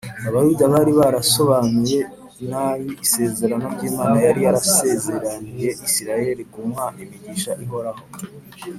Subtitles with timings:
[0.27, 1.99] Abayuda bari barasobanuye
[2.49, 8.03] nabi isezerano ry’Imana yari yarasezeraniye Isiraheli kumuha imigisha ihoraho: